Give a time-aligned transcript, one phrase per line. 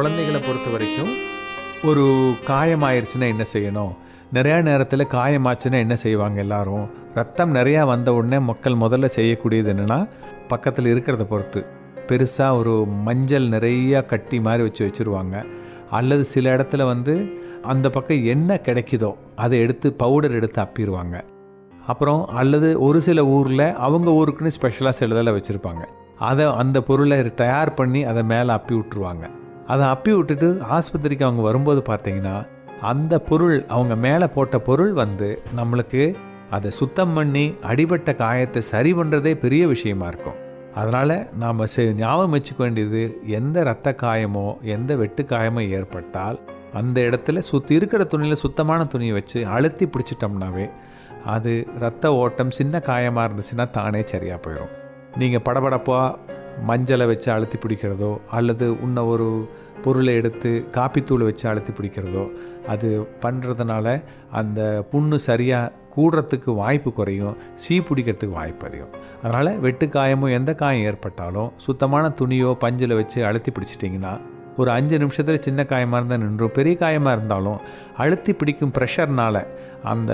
[0.00, 1.10] குழந்தைகளை பொறுத்த வரைக்கும்
[1.82, 2.04] ஒரு
[2.46, 3.90] காயமாயிருச்சுன்னா என்ன செய்யணும்?
[4.34, 6.90] நிறையா நேரத்தில் காயமாச்சுன்னா என்ன செய்வாங்க எல்லாரும்?
[7.14, 10.08] ரத்தம் நிறையா வந்த உடனே மக்கள் முதல்ல செய்யக்கூடியது என்னென்னா
[10.48, 11.66] பக்கத்தில் இருக்கிறத பொறுத்து.
[12.06, 15.44] பெருசாக ஒரு மஞ்சள் நிறையா கட்டி மாதிரி வச்சு வச்சுருவாங்க.
[15.90, 21.22] அல்லது சில இடத்துல வந்து அந்த பக்கம் என்ன கிடைக்குதோ அதை எடுத்து பவுடர் எடுத்து அப்பிடுவாங்க.
[21.86, 25.84] அப்புறம் அல்லது ஒரு சில ஊரில் அவங்க ஊருக்குன்னு ஸ்பெஷலாக சிலதெல்லாம் வச்சுருப்பாங்க.
[26.18, 29.38] அதை அந்த பொருளை தயார் பண்ணி அதை மேலே அப்பி விட்டுருவாங்க
[29.70, 32.46] அதை அப்பி விட்டுட்டு ஆஸ்பத்திரிக்கு அவங்க வரும்போது பார்த்தீங்கன்னா
[32.80, 36.14] அந்த பொருள் அவங்க மேலே போட்ட பொருள் வந்து நம்மளுக்கு
[36.50, 40.34] அதை சுத்தம் பண்ணி அடிபட்ட காயத்தை சரி பண்ணுறதே பெரிய விஷயமா இருக்கும்.
[40.74, 46.40] அதனால் நாம் ஞாபகம் வச்சுக்க வேண்டியது எந்த இரத்த காயமோ எந்த வெட்டு காயமோ ஏற்பட்டால்
[46.72, 50.70] அந்த இடத்துல சுற்றி இருக்கிற துணியில் சுத்தமான துணியை வச்சு அழுத்தி பிடிச்சிட்டோம்னாவே
[51.24, 54.72] அது ரத்த ஓட்டம் சின்ன காயமாக இருந்துச்சுன்னா தானே சரியாக போயிடும்
[55.18, 56.18] நீங்கள் படபடப்பாக
[56.68, 59.48] மஞ்சளை வச்சு அழுத்தி பிடிக்கிறதோ அல்லது இன்னும் ஒரு
[59.84, 62.24] பொருளை எடுத்து காப்பித்தூளை வச்சு அழுத்தி பிடிக்கிறதோ
[62.68, 62.88] அது
[63.22, 63.86] பண்ணுறதுனால
[64.30, 64.60] அந்த
[64.92, 68.92] புண்ணு சரியாக கூடுறதுக்கு வாய்ப்பு குறையும் சீ பிடிக்கிறதுக்கு வாய்ப்பு அதிகம்.
[69.22, 74.12] அதனால் வெட்டு காயமோ எந்த காயம் ஏற்பட்டாலும் சுத்தமான துணியோ பஞ்சில் வச்சு அழுத்தி பிடிச்சிட்டிங்கன்னா
[74.56, 77.60] ஒரு அஞ்சு நிமிஷத்தில் சின்ன காயமாக இருந்தால் நின்றும் பெரிய காயமாக இருந்தாலும்
[77.96, 79.42] அழுத்தி பிடிக்கும் ப்ரெஷர்னால்
[79.82, 80.12] அந்த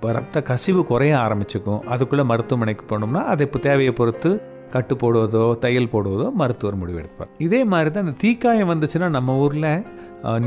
[0.00, 1.82] ரத்த கசிவு குறைய ஆரம்பிச்சுக்கும்.
[1.86, 4.30] அதுக்குள்ளே மருத்துவமனைக்கு போனோம்னா அது இப்போ தேவையை பொறுத்து
[4.74, 7.30] கட்டு போடுவதோ தையல் போடுவதோ மருத்துவர் முடிவெடுப்பார்.
[7.46, 9.70] இதே மாதிரி தான் இந்த தீக்காயம் வந்துச்சுன்னா நம்ம ஊரில்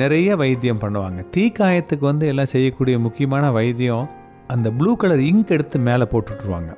[0.01, 1.19] நிறைய வைத்தியம் பண்ணுவாங்க.
[1.35, 4.05] தீக்காயத்துக்கு வந்து எல்லாம் செய்யக்கூடிய முக்கியமான வைத்தியம்
[4.53, 6.71] அந்த ப்ளூ கலர் இங்க் எடுத்து மேலே போட்டுட்ருவாங்க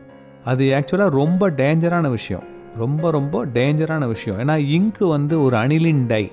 [0.52, 2.45] அது ஆக்சுவலாக ரொம்ப டேஞ்சரான விஷயம்.
[2.83, 4.38] ரொம்ப ரொம்ப டேஞ்சரான விஷயம்.
[4.41, 6.25] ஏன்னா இங்கு வந்து ஒரு அணிலின் டை.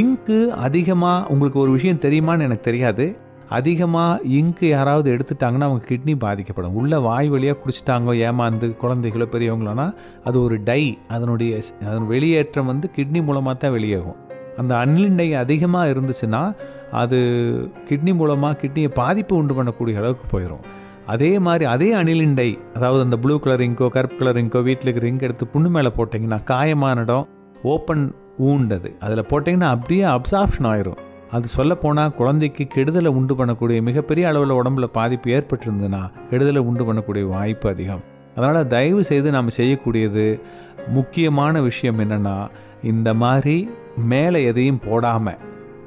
[0.00, 3.06] இங்கு அதிகமாக உங்களுக்கு ஒரு விஷயம் தெரியுமான்னு எனக்கு தெரியாது.
[3.56, 6.76] அதிகமாக இங்கு யாராவது எடுத்துட்டாங்கன்னா அவங்க கிட்னி பாதிக்கப்படும்.
[6.80, 9.86] உள்ள வாய் வழியாக குடிச்சிட்டாங்க ஏமாந்து குழந்தைகளோ பெரியவங்களோனா
[10.28, 10.82] அது ஒரு டை.
[11.16, 14.18] அதனுடைய அதன் வெளியேற்றம் வந்து கிட்னி மூலமாக தான் வெளியாகும்.
[14.60, 16.42] அந்த அன்லிண்டை அதிகமாக இருந்துச்சுன்னா
[17.02, 17.18] அது
[17.88, 20.64] கிட்னி மூலமாக கிட்னியை பாதிப்பு உண்டு பண்ணக்கூடிய அளவுக்கு போயிடும்
[21.14, 25.10] அதே மாதிரி அதே அணிலின் டை அதாவது அந்த ப்ளூ கலர் இங்கோ கருப்பு கலர் இங்கோ வீட்டில் இருக்கிற
[25.12, 27.28] இங்கு எடுத்து புண்ணு மேலே போட்டிங்கன்னா காயமான இடம்
[27.74, 28.04] ஓப்பன்
[28.48, 30.98] ஊண்டது அதில் போட்டிங்கன்னா அப்படியே அப்சார்ப்ஷன் ஆயிரும்.
[31.30, 37.28] அது சொல்ல போனால் குழந்தைக்கு கெடுதலை உண்டு பண்ணக்கூடிய மிகப்பெரிய அளவில் உடம்புல பாதிப்பு ஏற்பட்டிருந்ததுன்னா கெடுதலை உண்டு பண்ணக்கூடிய
[37.28, 38.02] வாய்ப்பு அதிகம்.
[38.36, 40.40] அதனால் தயவு செய்து நாம் செய்யக்கூடியது
[40.88, 42.48] முக்கியமான விஷயம் என்னென்னா
[42.82, 45.38] இந்த மாதிரி மேலே எதையும் போடாமல்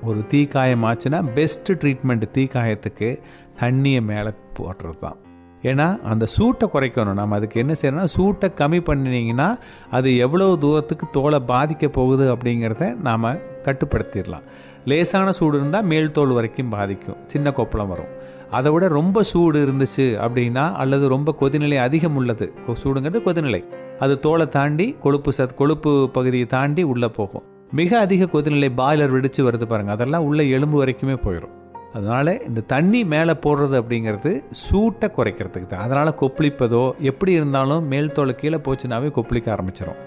[0.04, 3.20] ஒரு தீக்காயம் ஆச்சுன்னா பெஸ்ட்டு ட்ரீட்மெண்ட் தீக்காயத்துக்கு
[3.60, 5.18] தண்ணியை மேலே போடுறது தான்
[5.64, 7.14] ஏன்னா அந்த சூட்டை குறைக்கணும்.
[7.14, 9.48] நம்ம அதுக்கு என்ன செய்யணும்னா சூட்டை கம்மி பண்ணினீங்கன்னா
[9.92, 13.28] அது எவ்வளோ தூரத்துக்கு தோலை பாதிக்க போகுது அப்படிங்கிறத நாம்
[13.64, 14.46] கட்டுப்படுத்திடலாம்.
[14.86, 17.18] லேசான சூடு இருந்தால் மேல் தோல் வரைக்கும் பாதிக்கும்.
[17.28, 18.12] சின்ன கொப்பளம் வரும்.
[18.52, 22.54] அதை விட ரொம்ப சூடு இருந்துச்சு அப்படின்னா அல்லது ரொம்ப கொதிநிலை அதிகம் உள்ளது.
[22.84, 23.62] சூடுங்கிறது கொதிநிலை.
[24.00, 27.44] அது தோலை தாண்டி கொழுப்பு சத் கொழுப்பு பகுதியை தாண்டி உள்ளே போகும்.
[27.72, 31.56] மிக அதிக கொதிநிலை பாய்லர் வெடிச்சு வருது பாருங்கள் அதெல்லாம் உள்ள எலும்பு வரைக்குமே போயிடும்
[31.96, 34.32] அதனால் இந்த தண்ணி மேலே போடுறது அப்படிங்கிறது
[34.66, 35.86] சூட்டை குறைக்கிறதுக்கு தான்.
[35.86, 40.00] அதனால் கொப்பளிப்பதோ எப்படி இருந்தாலும் மேல் தோலை கீழே போச்சுனாவே கொப்பளிக்க ஆரம்பிச்சிடும்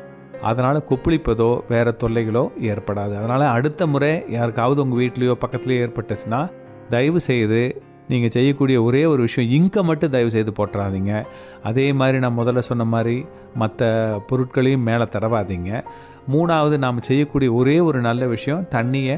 [0.50, 3.12] அதனால் கொப்பளிப்பதோ வேறு தொல்லைகளோ ஏற்படாது.
[3.20, 6.40] அதனால் அடுத்த முறை யாருக்காவது உங்கள் வீட்லேயோ பக்கத்துலேயோ ஏற்பட்டுச்சுன்னா
[6.90, 7.60] தயவு செய்து
[8.08, 11.12] நீங்கள் செய்யக்கூடிய ஒரே ஒரு விஷயம் இங்கை மட்டும் தயவு செய்து போட்டுறாதீங்க
[11.62, 13.16] அதே மாதிரி நான் முதல்ல சொன்ன மாதிரி
[13.62, 13.84] மற்ற
[14.26, 15.70] பொருட்களையும் மேலே தடவாதீங்க.
[16.32, 19.16] மூணாவது நாம் செய்யக்கூடிய ஒரே ஒரு நல்ல விஷயம் தண்ணியை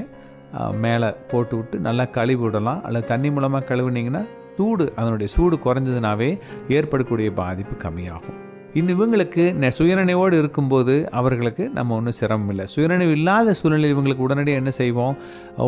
[0.84, 2.82] மேலே போட்டு விட்டு நல்லா கழுவி விடலாம்.
[2.88, 4.24] அல்லது தண்ணி மூலமாக கழுவுனீங்கன்னா
[4.58, 6.28] சூடு அதனுடைய சூடு குறைஞ்சதுனாவே
[6.76, 8.36] ஏற்படக்கூடிய பாதிப்பு கம்மியாகும்.
[8.78, 9.42] இந்த இவங்களுக்கு
[9.76, 12.64] சுயநினைவோடு இருக்கும்போது அவர்களுக்கு நம்ம ஒன்றும் சிரமம் இல்லை.
[12.72, 15.14] சுயநினைவு இல்லாத சூழ்நிலை இவங்களுக்கு உடனடியாக என்ன செய்வோம்?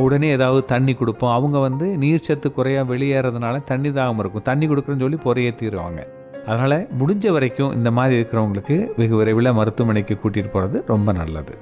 [0.07, 1.35] உடனே ஏதாவது தண்ணி கொடுப்போம்.
[1.37, 4.47] அவங்க வந்து நீர் சத்து குறையாக வெளியேறதுனால தண்ணி தாகம் இருக்கும்.
[4.51, 6.03] தண்ணி கொடுக்குறேன்னு சொல்லி பொறையேற்றிடுவாங்க
[6.51, 11.55] அதனால் முடிஞ்ச வரைக்கும் இந்த மாதிரி இருக்கிறவங்களுக்கு வெகு விரைவில் மருத்துவமனைக்கு கூட்டிகிட்டு போகிறது ரொம்ப நல்லது.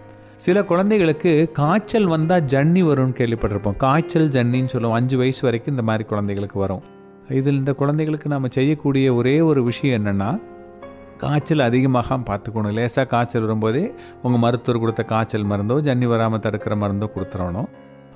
[0.45, 3.77] சில குழந்தைகளுக்கு காய்ச்சல் வந்தால் ஜன்னி வரும்னு கேள்விப்பட்டிருப்போம்.
[3.77, 4.97] காய்ச்சல் ஜன்னின்னு சொல்லுவோம்.
[4.99, 6.83] அஞ்சு வயசு வரைக்கும் இந்த மாதிரி குழந்தைகளுக்கு வரும்.
[7.39, 10.31] இதில் இந்த குழந்தைகளுக்கு நம்ம செய்யக்கூடிய ஒரே ஒரு விஷயம் என்னென்னா
[11.23, 12.75] காய்ச்சல் அதிகமாக பார்த்துக்கணும்.
[12.79, 13.85] லேசாக காய்ச்சல் வரும்போதே
[14.23, 17.71] உங்கள் மருத்துவர் கொடுத்த காய்ச்சல் மருந்தோ ஜன்னி வராமல் தடுக்கிற மருந்தோ கொடுத்துடணும்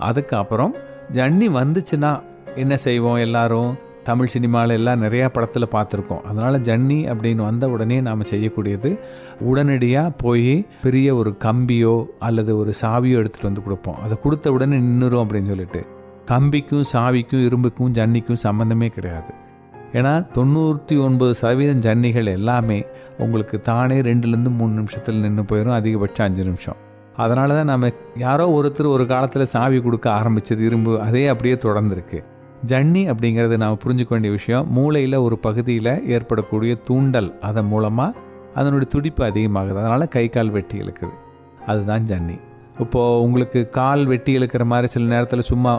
[0.09, 0.75] அதுக்கப்புறம்
[1.13, 2.13] ஜன்னி வந்துச்சுன்னா
[2.55, 3.71] என்ன செய்வோம் எல்லாரும்?
[4.09, 6.23] தமிழ் சினிமாவில் எல்லாம் நிறையா படத்தில் பார்த்துருக்கோம்.
[6.31, 8.91] அதனால் ஜன்னி அப்படின்னு வந்த உடனே நாம் செய்யக்கூடியது
[9.51, 10.53] உடனடியாக போய்
[10.85, 11.97] பெரிய ஒரு கம்பியோ
[12.29, 13.99] அல்லது ஒரு சாவியோ எடுத்துகிட்டு வந்து கொடுப்போம்.
[14.05, 15.83] அதை கொடுத்த உடனே நின்றுரும் அப்படின்னு சொல்லிட்டு.
[16.33, 19.33] கம்பிக்கும் சாவிக்கும் இரும்புக்கும் ஜன்னிக்கும் சம்மந்தமே கிடையாது.
[19.99, 22.81] ஏன்னா தொண்ணூற்றி ஒன்பது சதவீதம் ஜன்னிகள் எல்லாமே
[23.25, 26.79] உங்களுக்கு தானே ரெண்டுலேருந்து மூணு நிமிஷத்தில் நின்று போயிடும் அதிகபட்சம் அஞ்சு நிமிஷம்.
[27.25, 27.89] அதனால தான் நம்ம
[28.27, 32.21] யாரோ ஒருத்தர் ஒரு காலத்தில் சாவி கொடுக்க ஆரம்பித்தது இரும்பு அதே அப்படியே தொடர்ந்துருக்கு.
[32.67, 34.67] ஜன்னி அப்படிங்கிறது நாம் புரிஞ்சுக்க வேண்டிய விஷயம்.
[34.73, 38.19] மூளையில் ஒரு பகுதியில் ஏற்படக்கூடிய தூண்டல் அதன் மூலமாக
[38.55, 39.81] அதனுடைய துடிப்பு அதிகமாகுது.
[39.83, 41.15] அதனால் கை கால் வெட்டி இழுக்குது.
[41.67, 42.37] அதுதான் ஜன்னி.
[42.79, 45.73] இப்போது உங்களுக்கு கால் வெட்டி இழுக்கிற மாதிரி சில நேரத்தில் சும்மா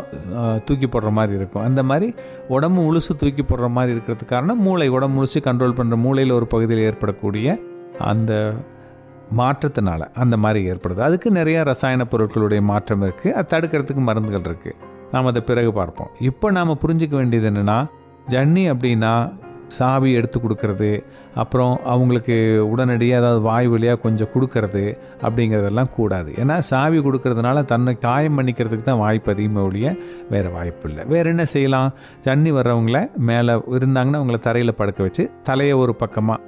[0.66, 1.64] தூக்கி போடுற மாதிரி இருக்கும்.
[1.64, 2.08] அந்த மாதிரி
[2.48, 4.88] உடம்பு முழுசு தூக்கி போடுற மாதிரி இருக்கிறது காரணம் மூளை.
[4.88, 7.58] உடம்பு முழுசு கண்ட்ரோல் பண்ணுற மூளையில் ஒரு பகுதியில் ஏற்படக்கூடிய
[8.12, 8.54] அந்த
[9.38, 11.02] மாற்றத்தினால அந்த மாதிரி ஏற்படுது.
[11.08, 16.12] அதுக்கு நிறையா ரசாயன பொருட்களுடைய மாற்றம் இருக்குது அது தடுக்கிறதுக்கு மருந்துகள் இருக்குது நாம் அதை பிறகு பார்ப்போம்.
[16.32, 17.80] இப்போ நாம் புரிஞ்சிக்க வேண்டியது என்னென்னா
[18.34, 19.14] ஜன்னி அப்படின்னா
[19.78, 20.90] சாவி எடுத்து கொடுக்கறது
[21.42, 22.36] அப்புறம் அவங்களுக்கு
[22.72, 24.84] உடனடியாக அதாவது வாய் வழியாக கொஞ்சம் கொடுக்கறது
[25.26, 26.30] அப்படிங்கிறதெல்லாம் கூடாது.
[26.42, 29.94] ஏன்னா சாவி கொடுக்கறதுனால தன்னை காயம் பண்ணிக்கிறதுக்கு தான் வாய்ப்பு அதிகமாக ஒழிய
[30.34, 31.06] வேறு வாய்ப்பு இல்லை.
[31.14, 31.90] வேறு என்ன செய்யலாம்?
[32.26, 36.40] ஜன்னி வர்றவங்கள மேலே இருந்தாங்கன்னா அவங்கள தரையில் படுக்க வச்சு தலையை ஒரு பக்கமாக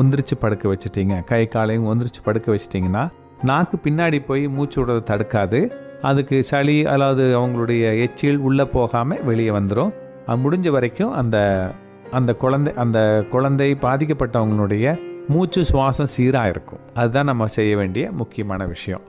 [0.00, 1.16] ஒந்திரிச்சு படுக்க வச்சுட்டிங்க.
[1.32, 3.04] கை காலையும் ஒந்திரிச்சு படுக்க வச்சிட்டிங்கன்னா
[3.50, 5.60] நாக்கு பின்னாடி போய் மூச்சு விடுறதை தடுக்காது.
[6.02, 9.94] அதுக்கு சளி அதாவது அவங்களுடைய எச்சில் உள்ளே போகாமல் வெளியே வந்துடும்
[10.26, 11.70] அது முடிஞ்ச வரைக்கும் அந்த
[12.10, 14.98] அந்த குழந்தை அந்த குழந்தை பாதிக்கப்பட்டவங்களுடைய
[15.28, 19.00] மூச்சு சுவாசம் சீராக இருக்கும் அதுதான் நம்ம செய்ய வேண்டிய முக்கியமான விஷயம்.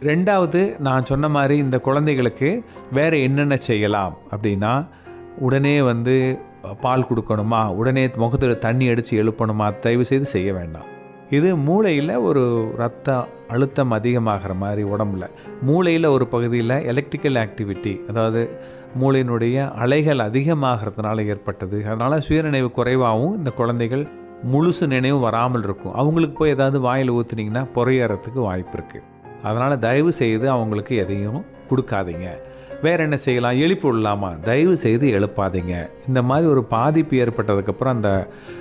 [0.00, 4.86] ரெண்டாவது நான் சொன்ன மாதிரி இந்த குழந்தைகளுக்கு வேறு என்னென்ன செய்யலாம் அப்படின்னா
[5.38, 6.38] உடனே வந்து
[6.80, 7.66] பால் கொடுக்கணுமா?
[7.66, 9.78] உடனே முகத்தில் தண்ணி அடித்து எழுப்பணுமா?
[9.78, 10.93] தயவு செய்து செய்ய வேண்டாம்.
[11.36, 12.42] இது மூளையில் ஒரு
[12.76, 13.08] ரத்த
[13.48, 15.24] அழுத்தம் அதிகமாகிற மாதிரி உடம்புல.
[15.62, 18.42] மூளையில் ஒரு பகுதியில் எலக்ட்ரிக்கல் ஆக்டிவிட்டி அதாவது
[19.00, 21.78] மூளையினுடைய அலைகள் அதிகமாகிறதுனால ஏற்பட்டது.
[21.86, 24.04] அதனால் சுயநினைவு குறைவாகவும் இந்த குழந்தைகள்
[24.52, 25.94] முழுசு நினைவு வராமல் இருக்கும்.
[25.94, 29.08] அவங்களுக்கு போய் ஏதாவது வாயில் ஊற்றுனீங்கன்னா புறையறதுக்கு வாய்ப்பு இருக்குது
[29.42, 31.40] அதனால் தயவு செய்து அவங்களுக்கு எதையும்
[31.70, 32.26] கொடுக்காதீங்க.
[32.82, 33.58] வேற என்ன செய்யலாம்?
[33.64, 34.30] எழுப்பி விடலாமா?
[34.42, 35.74] தயவு செய்து எழுப்பாதீங்க.
[36.08, 38.10] இந்த மாதிரி ஒரு பாதிப்பு ஏற்பட்டதுக்கப்புறம் அந்த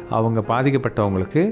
[0.09, 1.43] அவங்க பாதிக்கப்பட்டவங்களுக்கு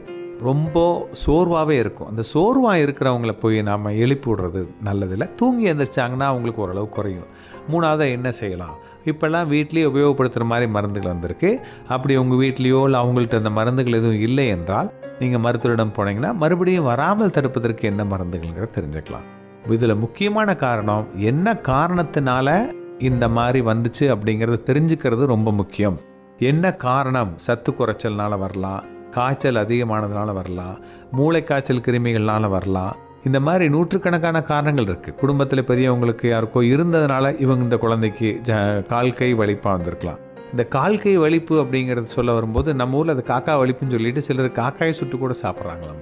[0.42, 2.08] ரொம்ப சோர்வாகவே இருக்கும்.
[2.08, 5.36] அந்த சோர்வாக இருக்கிறவங்கள போய் நாம் எழுப்பி விடுறது நல்லதில்லை.
[5.36, 7.28] தூங்கி எழுந்திரிச்சாங்கன்னா அவங்களுக்கு ஓரளவு குறையும்.
[7.72, 8.76] மூணாவது என்ன செய்யலாம்?
[9.06, 11.60] இப்போல்லாம் வீட்லேயே உபயோகப்படுத்துகிற மாதிரி மருந்துகள் வந்திருக்கு.
[11.88, 17.30] அப்படி உங்கள் வீட்லேயோ இல்லை அவங்கள்ட்ட அந்த மருந்துகள் எதுவும் இல்லை என்றால் நீங்கள் மருத்துவரிடம் போனீங்கன்னா மறுபடியும் வராமல்
[17.30, 19.28] தடுப்பதற்கு என்ன மருந்துகள்ங்கிறத தெரிஞ்சுக்கலாம்.
[19.70, 26.00] இதில் முக்கியமான காரணம் என்ன காரணத்தினால இந்த மாதிரி வந்துச்சு அப்படிங்கிறத தெரிஞ்சுக்கிறது ரொம்ப முக்கியம்.
[26.38, 27.34] என்ன காரணம்?
[27.38, 28.91] சத்து குறைச்சல்னால வரலாம்.
[29.18, 30.76] காய்ச்சல் அதிகமானதுனால வரலாம்
[31.12, 32.96] மூளை காய்ச்சல் கிருமிகள்னால வரலாம்.
[33.24, 38.52] இந்த மாதிரி நூற்றுக்கணக்கான காரணங்கள் இருக்குது குடும்பத்தில் பெரியவங்களுக்கு யாருக்கோ இருந்ததுனால இவங்க இந்த குழந்தைக்கு ஜ
[38.94, 40.22] கால் கை வலிப்பாக வந்திருக்கலாம்.
[40.52, 44.96] இந்த கால் கை வலிப்பு அப்படிங்கிறது சொல்ல வரும்போது நம்ம ஊரில் அது காக்கா வலிப்புன்னு சொல்லிட்டு சிலர் காக்காயை
[45.00, 46.02] சுட்டு கூட சாப்பிட்றாங்களாம்.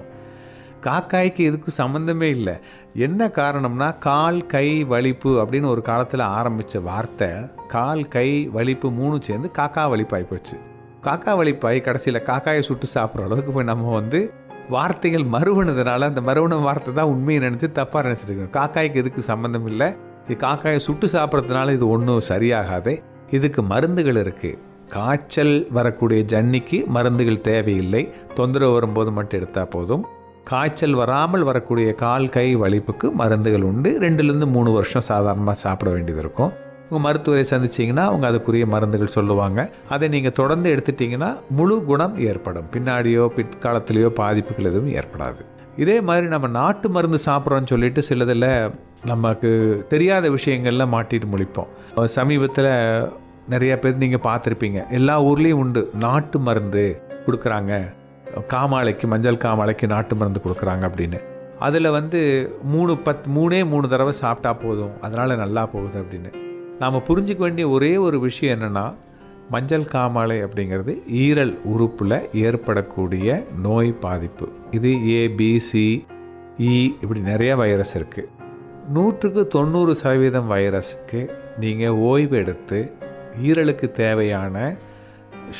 [0.86, 2.54] காக்காய்க்கு இதுக்கு சம்மந்தமே இல்லை.
[3.06, 7.30] என்ன காரணம்னா கால் கை வலிப்பு அப்படின்னு ஒரு காலத்தில் ஆரம்பித்த வார்த்தை
[7.68, 10.56] கால் கை வலிப்பு மூணு சேர்ந்து காக்கா வலிப்பாகி போச்சு.
[11.04, 14.18] காக்கா வலிப்பாய் கடைசியில் காக்காயை சுட்டு சாப்பிட்ற அளவுக்கு போய் நம்ம வந்து
[14.68, 18.54] வார்த்தைகள் மறுவனதுனால அந்த மறுவன வார்த்தை தான் உண்மையை நினச்சி தப்பாக நினச்சிட்டு இருக்கோம்.
[18.58, 19.88] காக்காய்க்கு இதுக்கு சம்மந்தம் இல்லை?
[20.24, 23.02] இது காக்காயை சுட்டு சாப்பிட்றதுனால இது ஒன்றும் சரியாகாது.
[23.30, 24.58] இதுக்கு மருந்துகள் இருக்குது
[24.88, 28.08] காய்ச்சல் வரக்கூடிய ஜன்னிக்கு மருந்துகள் தேவையில்லை.
[28.34, 30.04] தொந்தரவு வரும்போது மட்டும் எடுத்தால் போதும்.
[30.44, 33.90] காய்ச்சல் வராமல் வரக்கூடிய கால் கை வலிப்புக்கு மருந்துகள் உண்டு.
[34.00, 36.52] ரெண்டுலேருந்து மூணு வருஷம் சாதாரணமாக சாப்பிட வேண்டியது இருக்கும்.
[36.90, 39.70] உங்கள் மருத்துவரை சந்திச்சிங்கன்னா அவங்க அதுக்குரிய மருந்துகள் சொல்லுவாங்க.
[39.88, 42.66] அதை நீங்கள் தொடர்ந்து எடுத்துட்டிங்கன்னா முழு குணம் ஏற்படும்.
[42.72, 45.44] பின்னாடியோ பிற்காலத்திலேயோ பாதிப்புகள் எதுவும் ஏற்படாது.
[45.76, 48.70] இதே மாதிரி நம்ம நாட்டு மருந்து சாப்பிட்றோன்னு சொல்லிட்டு சிலதில்
[49.04, 49.50] நமக்கு
[49.88, 52.04] தெரியாத விஷயங்கள்லாம் மாட்டிட்டு முழிப்போம்.
[52.04, 52.70] சமீபத்தில்
[53.48, 54.90] நிறைய பேர் நீங்கள் பார்த்துருப்பீங்க.
[54.90, 55.90] எல்லா ஊர்லேயும் உண்டு.
[55.94, 56.84] நாட்டு மருந்து
[57.26, 57.92] கொடுக்குறாங்க.
[58.48, 61.20] காமாலைக்கு மஞ்சள் காமாலைக்கு நாட்டு மருந்து கொடுக்குறாங்க அப்படின்னு.
[61.58, 62.20] அதில் வந்து
[62.62, 64.94] மூணு பத் மூணே மூணு தடவை சாப்பிட்டா போதும்.
[65.00, 66.30] அதனால் நல்லா போகுது அப்படின்னு.
[66.80, 68.84] நாம் புரிஞ்சிக்க வேண்டிய ஒரே ஒரு விஷயம் என்னென்னா
[69.50, 73.28] மஞ்சள் காமாலை அப்படிங்கிறது ஈரல் உறுப்பில் ஏற்படக்கூடிய
[73.62, 74.46] நோய் பாதிப்பு.
[74.70, 75.88] இது ஏபிசி
[76.66, 78.28] இ e இப்படி நிறைய வைரஸ் இருக்குது
[78.94, 81.20] நூற்றுக்கு தொண்ணூறு சதவீதம் வைரஸ்க்கு
[81.60, 82.78] நீங்கள் ஓய்வு எடுத்து
[83.42, 84.56] ஈரலுக்கு தேவையான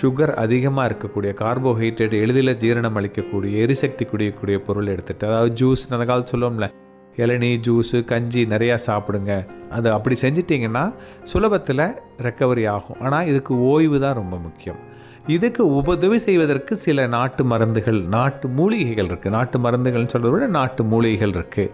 [0.01, 6.35] சுகர் அதிகமாக இருக்கக்கூடிய கார்போஹைட்ரேட் எளிதில் ஜீரணம் அளிக்கக்கூடிய எரிசக்தி குடிக்கக்கூடிய பொருள் எடுத்துகிட்டு அதாவது ஜூஸ் நல்ல காலத்து
[6.35, 6.69] சொல்லுவோம்ல
[7.17, 9.33] இளநீ ஜூஸு கஞ்சி நிறையா சாப்பிடுங்க.
[9.77, 10.85] அது அப்படி செஞ்சிட்டிங்கன்னா
[11.33, 11.85] சுலபத்தில்
[12.27, 13.01] ரெக்கவரி ஆகும்.
[13.01, 14.81] ஆனால் இதுக்கு ஓய்வு தான் ரொம்ப முக்கியம்.
[15.27, 21.35] இதுக்கு உதவி செய்வதற்கு சில நாட்டு மருந்துகள் நாட்டு மூலிகைகள் இருக்குது நாட்டு மருந்துகள்னு சொல்கிறத விட நாட்டு மூலிகைகள்
[21.39, 21.73] இருக்குது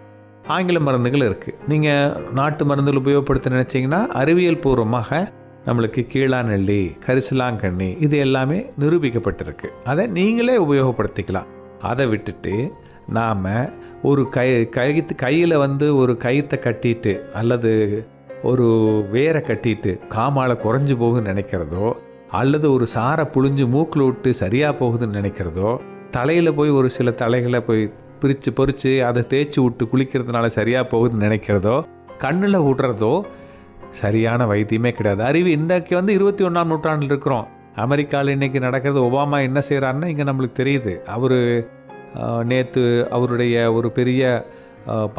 [0.55, 5.19] ஆங்கில மருந்துகள் இருக்குது நீங்கள் நாட்டு மருந்துகள் உபயோகப்படுத்த நினச்சிங்கன்னா அறிவியல் பூர்வமாக
[5.65, 9.69] நம்மளுக்கு கீழாநெல்லி கரிசலாங்கண்ணி இது எல்லாமே நிரூபிக்கப்பட்டிருக்கு.
[9.85, 11.49] அதை நீங்களே உபயோகப்படுத்திக்கலாம்.
[11.81, 12.53] அதை விட்டுட்டு
[13.17, 13.43] நாம்
[14.03, 18.05] ஒரு கை கயித்து கையில் வந்து ஒரு கயித்தை கட்டிட்டு அல்லது
[18.43, 18.67] ஒரு
[19.11, 21.91] வேரை கட்டிட்டு காமாலை குறைஞ்சி போகுதுன்னு நினைக்கிறதோ
[22.31, 25.77] அல்லது ஒரு சாரை புழிஞ்சு மூக்கில் விட்டு சரியாக போகுதுன்னு நினைக்கிறதோ
[26.11, 31.85] தலையில் போய் ஒரு சில தலைகளை போய் பிரித்து பொறித்து அதை தேய்ச்சி விட்டு குளிக்கிறதுனால சரியாக போகுதுன்னு நினைக்கிறதோ
[32.17, 33.21] கண்ணில் விடுறதோ
[33.89, 35.23] சரியான வைத்தியமே கிடையாது.
[35.23, 37.47] அறிவு இன்றைக்கு வந்து இருபத்தி ஒன்றாம் நூற்றாண்டில் இருக்கிறோம்.
[37.75, 41.01] அமெரிக்காவில் இன்றைக்கி நடக்கிறது ஒபாமா என்ன செய்கிறாருன்னா இங்கே நம்மளுக்கு தெரியுது.
[41.01, 41.69] அவர்
[42.51, 42.83] நேற்று
[43.17, 44.21] அவருடைய ஒரு பெரிய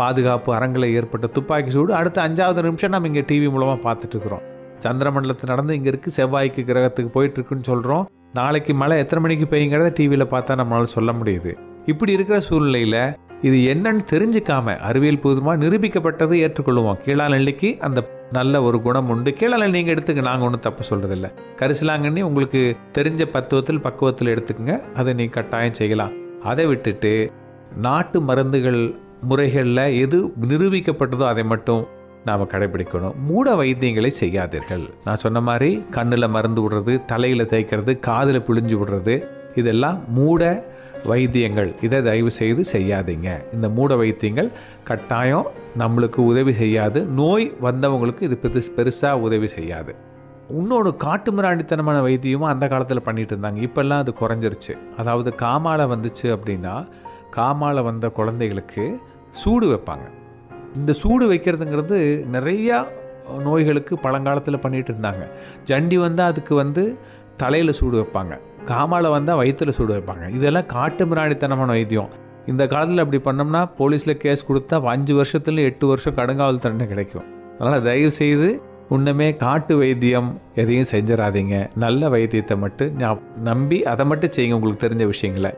[0.01, 1.93] பாதுகாப்பு அரங்கில் ஏற்பட்ட துப்பாக்கி சூடு.
[2.01, 4.45] அடுத்த அஞ்சாவது நிமிஷம் நம்ம இங்கே டிவி மூலமாக பார்த்துட்ருக்குறோம்
[4.85, 8.05] சந்திரமண்டலத்தில் நடந்து இங்கே இருக்குது செவ்வாய்க்கு கிரகத்துக்கு போயிட்டுருக்குன்னு சொல்கிறோம்
[8.39, 11.53] நாளைக்கு மழை எத்தனை மணிக்கு பெய்யுங்கிறத டிவியில் பார்த்தா நம்மளால் சொல்ல முடியுது.
[11.93, 13.01] இப்படி இருக்கிற சூழ்நிலையில்
[13.49, 18.01] இது என்னன்னு தெரிஞ்சுக்காம அறிவியல் பூர்வமாக நிரூபிக்கப்பட்டது ஏற்றுக்கொள்வோம் கீழாநெல்லிக்கு அந்த
[18.39, 19.31] நல்ல ஒரு குணம் உண்டு.
[19.41, 21.29] கீழாநெல்லி நீங்கள் எடுத்துக்க நாங்கள் ஒன்றும் தப்பு சொல்கிறதில்ல
[21.61, 22.63] கரிசலாங்கண்ணி உங்களுக்கு
[22.99, 24.77] தெரிஞ்ச பத்துவத்தில் பக்குவத்தில் எடுத்துக்கங்க.
[25.01, 26.15] அதை நீ கட்டாயம் செய்யலாம்.
[26.43, 27.33] அதை விட்டுட்டு
[27.77, 31.87] நாட்டு மருந்துகள் முறைகளில் எது நிரூபிக்கப்பட்டதோ அதை மட்டும்
[32.25, 33.15] நாம் கடைபிடிக்கணும்.
[33.19, 34.91] மூட வைத்தியங்களை செய்யாதீர்கள்.
[35.05, 40.67] நான் சொன்ன மாதிரி கண்ணில் மருந்து விடுறது தலையில் தேய்க்கிறது காதில் பிழிஞ்சு விடுறது இதெல்லாம் மூட
[41.07, 41.75] வைத்தியங்கள்.
[41.83, 43.55] இதை தயவு செய்து செய்யாதீங்க.
[43.55, 44.51] இந்த மூட வைத்தியங்கள்
[44.85, 45.47] கட்டாயம்
[45.79, 47.05] நம்மளுக்கு உதவி செய்யாது.
[47.05, 49.95] நோய் வந்தவங்களுக்கு இது பெருசு பெருசாக உதவி செய்யாது.
[50.49, 53.59] இன்னொன்று காட்டு மிராண்டித்தனமான வைத்தியமும் அந்த காலத்தில் பண்ணிட்டு இருந்தாங்க.
[53.67, 54.79] இப்போல்லாம் அது குறைஞ்சிருச்சு.
[54.97, 56.89] அதாவது காமாலை வந்துச்சு அப்படின்னா
[57.37, 59.01] காமாலை வந்த குழந்தைகளுக்கு
[59.31, 60.07] சூடு வைப்பாங்க.
[60.77, 61.99] இந்த சூடு வைக்கிறதுங்கிறது
[62.33, 62.87] நிறையா
[63.39, 65.29] நோய்களுக்கு பழங்காலத்தில் பண்ணிட்டு இருந்தாங்க.
[65.65, 66.99] ஜண்டி வந்தால் அதுக்கு வந்து
[67.37, 68.39] தலையில் சூடு வைப்பாங்க.
[68.67, 70.31] காமாலை வந்தால் வயிற்றில் சூடு வைப்பாங்க.
[70.31, 72.09] இதெல்லாம் காட்டு மிராணித்தனமான வைத்தியம்.
[72.47, 77.25] இந்த காலத்தில் அப்படி பண்ணோம்னா போலீஸில் கேஸ் கொடுத்தா அஞ்சு வருஷத்துல எட்டு வருஷம் கடுங்காவல் தண்டனை கிடைக்கும்.
[77.59, 80.29] அதனால் தயவு செய்து ஒன்றுமே காட்டு வைத்தியம்
[80.61, 83.19] எதையும் செஞ்சிடாதீங்க நல்ல வைத்தியத்தை மட்டும் நான்
[83.49, 85.51] நம்பி அதை மட்டும் செய்யுங்க உங்களுக்கு தெரிஞ்ச விஷயங்களை.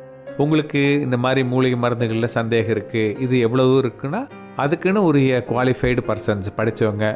[0.43, 4.21] உங்களுக்கு இந்த மாதிரி மூலிகை மருந்துகளில் சந்தேகம் இருக்குது இது எவ்வளவு இருக்குன்னா
[4.63, 7.07] அதுக்குன்னு உரிய குவாலிஃபைடு பர்சன்ஸ் படித்தவங்க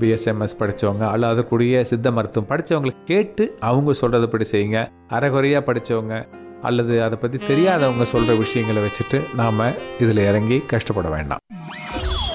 [0.00, 4.80] பிஎஸ்எம்எஸ் படித்தவங்க அல்ல அதற்குரிய சித்த மருத்துவம் படித்தவங்களை கேட்டு அவங்க சொல்கிறதுபடி செய்யுங்க.
[5.08, 6.16] அரைகுறையாக படித்தவங்க
[6.62, 9.64] அல்லது அதை பற்றி தெரியாதவங்க சொல்கிற விஷயங்களை வச்சுட்டு நாம்
[10.04, 11.42] இதில் இறங்கி கஷ்டப்பட வேண்டாம்.